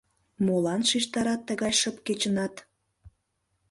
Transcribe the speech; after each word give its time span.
Молан 0.45 0.81
шижтарат 0.89 1.41
тыгай 1.47 1.73
шып 1.79 1.97
кечынат? 2.05 2.53